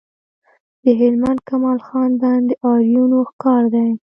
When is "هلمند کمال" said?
1.01-1.79